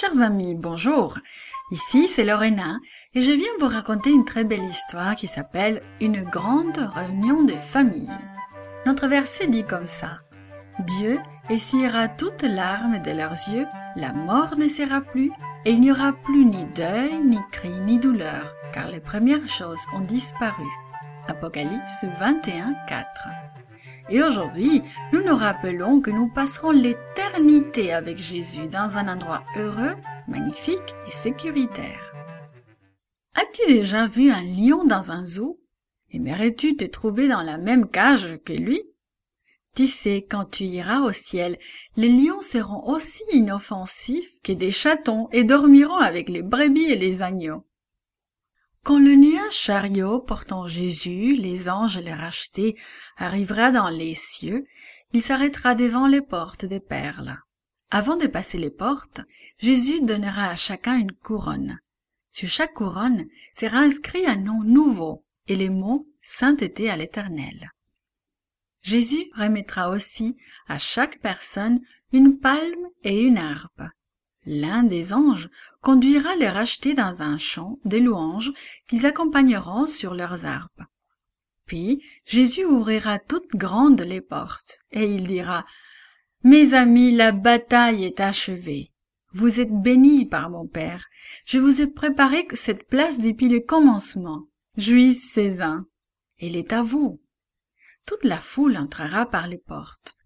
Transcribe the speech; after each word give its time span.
Chers 0.00 0.20
amis, 0.22 0.54
bonjour. 0.54 1.18
Ici, 1.72 2.06
c'est 2.06 2.22
Lorena 2.22 2.78
et 3.14 3.22
je 3.22 3.32
viens 3.32 3.50
vous 3.58 3.66
raconter 3.66 4.10
une 4.10 4.24
très 4.24 4.44
belle 4.44 4.62
histoire 4.62 5.16
qui 5.16 5.26
s'appelle 5.26 5.80
Une 6.00 6.22
grande 6.22 6.78
réunion 6.94 7.42
des 7.42 7.56
familles. 7.56 8.06
Notre 8.86 9.08
verset 9.08 9.48
dit 9.48 9.64
comme 9.64 9.88
ça. 9.88 10.18
Dieu 10.86 11.18
essuiera 11.50 12.06
toutes 12.06 12.44
larmes 12.44 13.00
de 13.00 13.10
leurs 13.10 13.32
yeux, 13.32 13.66
la 13.96 14.12
mort 14.12 14.56
ne 14.56 14.68
sera 14.68 15.00
plus, 15.00 15.32
et 15.64 15.72
il 15.72 15.80
n'y 15.80 15.90
aura 15.90 16.12
plus 16.12 16.44
ni 16.44 16.64
deuil, 16.76 17.18
ni 17.24 17.40
cri, 17.50 17.70
ni 17.80 17.98
douleur, 17.98 18.54
car 18.72 18.92
les 18.92 19.00
premières 19.00 19.48
choses 19.48 19.82
ont 19.96 20.02
disparu. 20.02 20.68
Apocalypse 21.26 22.04
21, 22.20 22.72
4. 22.86 23.06
Et 24.10 24.22
aujourd'hui, 24.22 24.82
nous 25.12 25.22
nous 25.22 25.36
rappelons 25.36 26.00
que 26.00 26.10
nous 26.10 26.28
passerons 26.28 26.70
l'éternité 26.70 27.92
avec 27.92 28.16
Jésus 28.16 28.66
dans 28.68 28.96
un 28.96 29.06
endroit 29.06 29.44
heureux, 29.56 29.94
magnifique 30.28 30.94
et 31.06 31.10
sécuritaire. 31.10 32.12
As-tu 33.34 33.66
déjà 33.66 34.06
vu 34.06 34.30
un 34.30 34.42
lion 34.42 34.84
dans 34.84 35.10
un 35.10 35.26
zoo? 35.26 35.60
Aimerais-tu 36.10 36.74
te 36.76 36.84
trouver 36.84 37.28
dans 37.28 37.42
la 37.42 37.58
même 37.58 37.88
cage 37.88 38.38
que 38.46 38.54
lui? 38.54 38.80
Tu 39.76 39.86
sais, 39.86 40.26
quand 40.28 40.46
tu 40.46 40.64
iras 40.64 41.02
au 41.02 41.12
ciel, 41.12 41.58
les 41.96 42.08
lions 42.08 42.40
seront 42.40 42.88
aussi 42.88 43.22
inoffensifs 43.30 44.40
que 44.42 44.52
des 44.52 44.70
chatons 44.70 45.28
et 45.32 45.44
dormiront 45.44 45.98
avec 45.98 46.30
les 46.30 46.42
brebis 46.42 46.90
et 46.90 46.96
les 46.96 47.20
agneaux. 47.20 47.67
Quand 48.88 48.98
le 48.98 49.16
nuage 49.16 49.52
chariot 49.52 50.18
portant 50.18 50.66
Jésus, 50.66 51.36
les 51.36 51.68
anges 51.68 51.98
les 51.98 52.14
rachetés, 52.14 52.74
arrivera 53.18 53.70
dans 53.70 53.90
les 53.90 54.14
cieux, 54.14 54.64
il 55.12 55.20
s'arrêtera 55.20 55.74
devant 55.74 56.06
les 56.06 56.22
portes 56.22 56.64
des 56.64 56.80
perles. 56.80 57.36
Avant 57.90 58.16
de 58.16 58.26
passer 58.26 58.56
les 58.56 58.70
portes, 58.70 59.20
Jésus 59.58 60.00
donnera 60.00 60.46
à 60.48 60.56
chacun 60.56 60.96
une 60.96 61.12
couronne. 61.12 61.78
Sur 62.30 62.48
chaque 62.48 62.72
couronne 62.72 63.26
sera 63.52 63.80
inscrit 63.80 64.24
un 64.24 64.36
nom 64.36 64.62
nouveau 64.62 65.22
et 65.48 65.56
les 65.56 65.68
mots 65.68 66.08
sainteté 66.22 66.88
à 66.88 66.96
l'éternel. 66.96 67.70
Jésus 68.80 69.26
remettra 69.34 69.90
aussi 69.90 70.38
à 70.66 70.78
chaque 70.78 71.20
personne 71.20 71.82
une 72.14 72.38
palme 72.38 72.88
et 73.04 73.20
une 73.20 73.36
harpe. 73.36 73.82
L'un 74.50 74.82
des 74.82 75.12
anges 75.12 75.50
conduira 75.82 76.34
les 76.36 76.48
rachetés 76.48 76.94
dans 76.94 77.20
un 77.20 77.36
champ 77.36 77.78
des 77.84 78.00
louanges 78.00 78.50
qu'ils 78.86 79.04
accompagneront 79.04 79.84
sur 79.84 80.14
leurs 80.14 80.46
harpes. 80.46 80.80
Puis 81.66 82.02
Jésus 82.24 82.64
ouvrira 82.64 83.18
toutes 83.18 83.54
grandes 83.56 84.00
les 84.00 84.22
portes, 84.22 84.78
et 84.90 85.04
il 85.04 85.26
dira 85.26 85.66
Mes 86.44 86.72
amis, 86.72 87.14
la 87.14 87.32
bataille 87.32 88.06
est 88.06 88.20
achevée. 88.20 88.90
Vous 89.34 89.60
êtes 89.60 89.82
bénis 89.82 90.24
par 90.24 90.48
mon 90.48 90.66
Père. 90.66 91.04
Je 91.44 91.58
vous 91.58 91.82
ai 91.82 91.86
préparé 91.86 92.48
cette 92.54 92.88
place 92.88 93.20
depuis 93.20 93.50
le 93.50 93.60
commencement. 93.60 94.44
Jouissez-en. 94.78 95.82
Elle 96.38 96.56
est 96.56 96.72
à 96.72 96.82
vous. 96.82 97.20
Toute 98.06 98.24
la 98.24 98.38
foule 98.38 98.78
entrera 98.78 99.26
par 99.26 99.46
les 99.46 99.58
portes. 99.58 100.16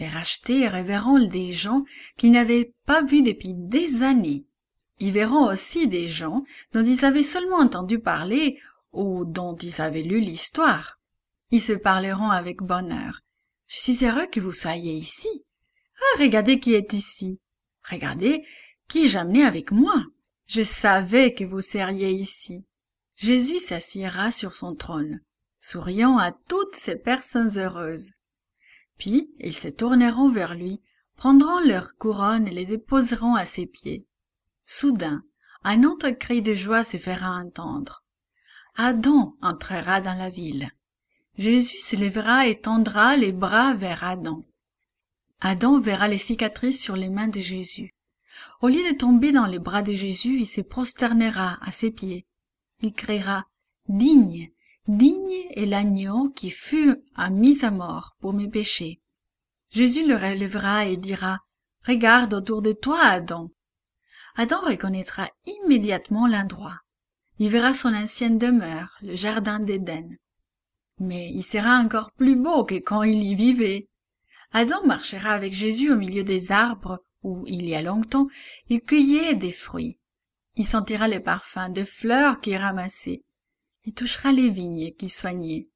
Les 0.00 0.08
rachetés 0.08 0.66
reverront 0.66 1.18
des 1.18 1.52
gens 1.52 1.84
qu'ils 2.16 2.30
n'avaient 2.30 2.72
pas 2.86 3.02
vus 3.02 3.20
depuis 3.20 3.52
des 3.52 4.02
années. 4.02 4.46
Ils 4.98 5.12
verront 5.12 5.46
aussi 5.46 5.86
des 5.88 6.08
gens 6.08 6.42
dont 6.72 6.82
ils 6.82 7.04
avaient 7.04 7.22
seulement 7.22 7.58
entendu 7.58 7.98
parler 7.98 8.58
ou 8.92 9.26
dont 9.26 9.54
ils 9.56 9.82
avaient 9.82 10.00
lu 10.00 10.20
l'histoire. 10.20 10.98
Ils 11.50 11.60
se 11.60 11.74
parleront 11.74 12.30
avec 12.30 12.62
bonheur. 12.62 13.20
Je 13.66 13.78
suis 13.78 14.06
heureux 14.06 14.26
que 14.26 14.40
vous 14.40 14.54
soyez 14.54 14.94
ici. 14.94 15.28
Ah, 15.98 16.20
regardez 16.20 16.60
qui 16.60 16.72
est 16.72 16.94
ici. 16.94 17.38
Regardez 17.86 18.42
qui 18.88 19.06
j'amenais 19.06 19.44
avec 19.44 19.70
moi. 19.70 20.02
Je 20.46 20.62
savais 20.62 21.34
que 21.34 21.44
vous 21.44 21.60
seriez 21.60 22.10
ici. 22.10 22.64
Jésus 23.16 23.58
s'assiera 23.58 24.32
sur 24.32 24.56
son 24.56 24.74
trône, 24.74 25.20
souriant 25.60 26.16
à 26.16 26.32
toutes 26.32 26.74
ces 26.74 26.96
personnes 26.96 27.58
heureuses. 27.58 28.12
Ils 29.06 29.54
se 29.54 29.68
tourneront 29.68 30.28
vers 30.28 30.54
lui, 30.54 30.80
prendront 31.16 31.60
leurs 31.60 31.96
couronnes 31.96 32.48
et 32.48 32.52
les 32.52 32.64
déposeront 32.64 33.34
à 33.34 33.44
ses 33.44 33.66
pieds. 33.66 34.06
Soudain, 34.64 35.24
un 35.64 35.84
autre 35.84 36.10
cri 36.10 36.42
de 36.42 36.54
joie 36.54 36.84
se 36.84 36.96
fera 36.96 37.36
entendre. 37.36 38.04
Adam 38.76 39.36
entrera 39.42 40.00
dans 40.00 40.14
la 40.14 40.30
ville. 40.30 40.70
Jésus 41.36 41.80
se 41.80 41.96
lèvera 41.96 42.46
et 42.46 42.60
tendra 42.60 43.16
les 43.16 43.32
bras 43.32 43.74
vers 43.74 44.04
Adam. 44.04 44.44
Adam 45.40 45.80
verra 45.80 46.08
les 46.08 46.18
cicatrices 46.18 46.82
sur 46.82 46.96
les 46.96 47.08
mains 47.08 47.28
de 47.28 47.40
Jésus. 47.40 47.94
Au 48.60 48.68
lieu 48.68 48.82
de 48.90 48.96
tomber 48.96 49.32
dans 49.32 49.46
les 49.46 49.58
bras 49.58 49.82
de 49.82 49.92
Jésus, 49.92 50.38
il 50.38 50.46
se 50.46 50.60
prosternera 50.60 51.58
à 51.62 51.72
ses 51.72 51.90
pieds. 51.90 52.26
Il 52.80 52.92
criera 52.92 53.46
Digne, 53.88 54.50
digne 54.88 55.46
est 55.50 55.66
l'agneau 55.66 56.30
qui 56.30 56.50
fut 56.50 57.02
mis 57.30 57.64
à 57.64 57.70
mort 57.70 58.16
pour 58.20 58.32
mes 58.32 58.48
péchés. 58.48 59.00
Jésus 59.70 60.06
le 60.06 60.16
relèvera 60.16 60.86
et 60.86 60.96
dira 60.96 61.38
Regarde 61.86 62.34
autour 62.34 62.60
de 62.60 62.72
toi, 62.72 63.00
Adam. 63.00 63.50
Adam 64.36 64.60
reconnaîtra 64.60 65.30
immédiatement 65.46 66.26
l'endroit. 66.26 66.78
Il 67.38 67.48
verra 67.48 67.72
son 67.72 67.94
ancienne 67.94 68.36
demeure, 68.36 68.96
le 69.00 69.14
jardin 69.14 69.60
d'Éden. 69.60 70.16
Mais 70.98 71.30
il 71.30 71.42
sera 71.42 71.78
encore 71.78 72.12
plus 72.12 72.36
beau 72.36 72.64
que 72.64 72.74
quand 72.74 73.02
il 73.02 73.22
y 73.22 73.34
vivait. 73.34 73.88
Adam 74.52 74.84
marchera 74.84 75.30
avec 75.30 75.54
Jésus 75.54 75.90
au 75.90 75.96
milieu 75.96 76.24
des 76.24 76.52
arbres 76.52 76.98
où, 77.22 77.44
il 77.46 77.68
y 77.68 77.74
a 77.74 77.82
longtemps, 77.82 78.28
il 78.68 78.82
cueillait 78.82 79.34
des 79.34 79.52
fruits. 79.52 79.98
Il 80.56 80.66
sentira 80.66 81.08
les 81.08 81.20
parfums 81.20 81.70
des 81.70 81.84
fleurs 81.84 82.40
qu'il 82.40 82.56
ramassait. 82.56 83.22
Il 83.84 83.94
touchera 83.94 84.32
les 84.32 84.50
vignes 84.50 84.92
qu'il 84.92 85.10
soignait. 85.10 85.68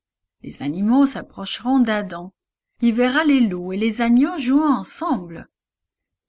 Les 0.42 0.62
animaux 0.62 1.06
s'approcheront 1.06 1.81
d'Adam. 1.81 2.34
Il 2.81 2.92
verra 2.92 3.25
les 3.25 3.41
loups 3.41 3.72
et 3.72 3.78
les 3.78 4.03
agneaux 4.03 4.37
jouant 4.38 4.78
ensemble. 4.78 5.48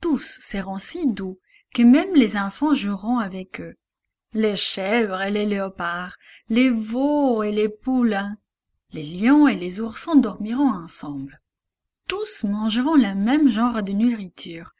Tous 0.02 0.40
seront 0.42 0.78
si 0.78 1.08
doux 1.12 1.40
que 1.74 1.84
même 1.84 2.16
les 2.16 2.38
enfants 2.38 2.74
joueront 2.74 3.18
avec 3.18 3.60
eux. 3.60 3.76
Les 4.32 4.56
chèvres 4.56 5.22
et 5.22 5.32
les 5.32 5.46
léopards, 5.46 6.16
les 6.48 6.70
veaux 6.70 7.44
et 7.44 7.52
les 7.52 7.70
poulains, 7.70 8.38
les 8.92 9.04
lions 9.04 9.48
et 9.48 9.56
les 9.56 9.82
oursons 9.82 10.16
dormiront 10.16 10.72
ensemble. 10.72 11.42
Tous 12.08 12.44
mangeront 12.46 12.96
le 12.96 13.16
même 13.16 13.50
genre 13.50 13.84
de 13.84 13.92
nourriture. 13.92 14.72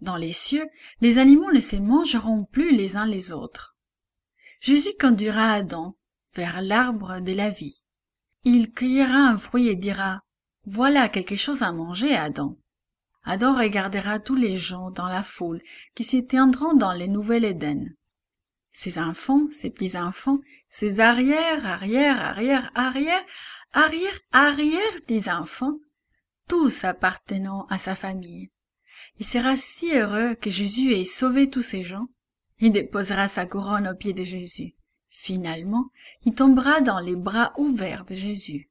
Dans 0.00 0.16
les 0.16 0.32
cieux, 0.32 0.68
les 1.00 1.18
animaux 1.18 1.50
ne 1.50 1.60
se 1.60 1.76
mangeront 1.76 2.44
plus 2.44 2.76
les 2.76 2.96
uns 2.96 3.06
les 3.06 3.32
autres. 3.32 3.76
Jésus 4.60 4.94
conduira 5.00 5.52
Adam 5.52 5.96
l'arbre 6.62 7.20
de 7.20 7.32
la 7.32 7.50
vie. 7.50 7.84
Il 8.44 8.72
cueillera 8.72 9.28
un 9.28 9.38
fruit 9.38 9.68
et 9.68 9.76
dira, 9.76 10.20
Voilà 10.64 11.08
quelque 11.08 11.36
chose 11.36 11.62
à 11.62 11.72
manger, 11.72 12.14
Adam. 12.14 12.56
Adam 13.24 13.54
regardera 13.54 14.20
tous 14.20 14.36
les 14.36 14.56
gens 14.56 14.90
dans 14.90 15.08
la 15.08 15.22
foule 15.22 15.60
qui 15.94 16.04
s'éteindront 16.04 16.74
dans 16.74 16.92
les 16.92 17.08
nouvelles 17.08 17.44
Éden. 17.44 17.94
Ses 18.72 18.98
enfants, 18.98 19.48
ses 19.50 19.70
petits-enfants, 19.70 20.38
ses 20.68 21.00
arrière, 21.00 21.66
arrière, 21.66 22.20
arrière, 22.20 22.70
arrière, 22.74 23.24
arrière, 23.72 24.20
arrière 24.32 24.94
petits-enfants, 25.06 25.78
tous 26.48 26.84
appartenant 26.84 27.66
à 27.66 27.76
sa 27.76 27.94
famille. 27.94 28.50
Il 29.18 29.26
sera 29.26 29.56
si 29.56 29.92
heureux 29.92 30.34
que 30.36 30.48
Jésus 30.48 30.92
ait 30.92 31.04
sauvé 31.04 31.50
tous 31.50 31.62
ces 31.62 31.82
gens. 31.82 32.06
Il 32.60 32.72
déposera 32.72 33.28
sa 33.28 33.46
couronne 33.46 33.88
aux 33.88 33.96
pieds 33.96 34.14
de 34.14 34.24
Jésus. 34.24 34.74
Finalement, 35.20 35.90
il 36.24 36.32
tombera 36.32 36.80
dans 36.80 37.00
les 37.00 37.16
bras 37.16 37.52
ouverts 37.58 38.04
de 38.04 38.14
Jésus. 38.14 38.70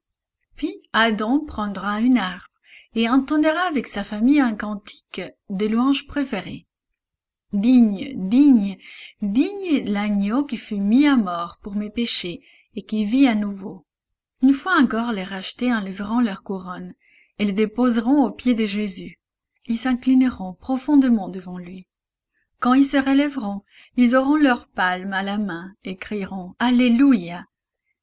Puis 0.56 0.80
Adam 0.94 1.40
prendra 1.40 2.00
une 2.00 2.16
harpe 2.16 2.50
et 2.94 3.06
entonnera 3.06 3.68
avec 3.68 3.86
sa 3.86 4.02
famille 4.02 4.40
un 4.40 4.54
cantique 4.54 5.20
des 5.50 5.68
louanges 5.68 6.06
préférées. 6.06 6.66
Digne, 7.52 8.14
digne, 8.16 8.78
digne 9.20 9.84
l'agneau 9.84 10.42
qui 10.42 10.56
fut 10.56 10.80
mis 10.80 11.06
à 11.06 11.18
mort 11.18 11.58
pour 11.60 11.76
mes 11.76 11.90
péchés 11.90 12.40
et 12.74 12.82
qui 12.82 13.04
vit 13.04 13.28
à 13.28 13.34
nouveau. 13.34 13.84
Une 14.40 14.54
fois 14.54 14.80
encore 14.80 15.12
les 15.12 15.24
rachetés 15.24 15.70
enlèveront 15.70 16.20
leur 16.20 16.42
couronne 16.42 16.94
et 17.38 17.44
les 17.44 17.52
déposeront 17.52 18.24
aux 18.24 18.32
pieds 18.32 18.54
de 18.54 18.64
Jésus. 18.64 19.20
Ils 19.66 19.78
s'inclineront 19.78 20.54
profondément 20.54 21.28
devant 21.28 21.58
lui. 21.58 21.86
Quand 22.60 22.74
ils 22.74 22.84
se 22.84 22.96
relèveront, 22.96 23.62
ils 23.96 24.16
auront 24.16 24.36
leur 24.36 24.66
palme 24.66 25.12
à 25.12 25.22
la 25.22 25.38
main 25.38 25.74
et 25.84 25.96
crieront 25.96 26.54
Alléluia. 26.58 27.44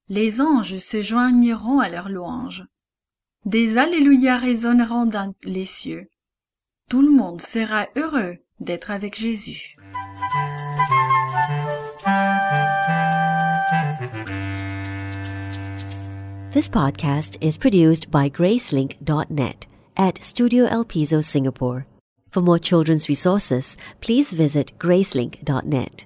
Les 0.07 0.39
anges 0.39 0.77
se 0.77 1.01
joigneront 1.01 1.79
à 1.79 1.89
leur 1.89 2.07
louange. 2.07 2.63
Des 3.43 3.77
Alléluia 3.77 4.37
résonneront 4.37 5.07
dans 5.07 5.33
les 5.43 5.65
cieux. 5.65 6.09
Tout 6.89 7.01
le 7.01 7.11
monde 7.11 7.41
sera 7.41 7.87
heureux 7.97 8.37
d'être 8.61 8.91
avec 8.91 9.19
Jésus. 9.19 9.73
This 16.53 16.69
podcast 16.69 17.37
is 17.41 17.57
produced 17.57 18.09
by 18.09 18.29
Gracelink.net 18.29 19.67
at 19.97 20.23
Studio 20.23 20.65
El 20.65 20.85
Piso, 20.85 21.19
Singapore. 21.19 21.85
For 22.35 22.41
more 22.41 22.59
children's 22.59 23.07
resources, 23.07 23.77
please 24.01 24.33
visit 24.33 24.73
gracelink.net. 24.77 26.05